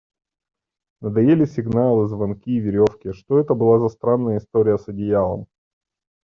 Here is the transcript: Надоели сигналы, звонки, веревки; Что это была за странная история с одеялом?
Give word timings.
Надоели 1.01 1.45
сигналы, 1.45 2.07
звонки, 2.07 2.59
веревки; 2.59 3.11
Что 3.13 3.37
это 3.37 3.53
была 3.53 3.77
за 3.77 3.89
странная 3.89 4.39
история 4.39 4.79
с 4.79 4.87
одеялом? 4.87 5.45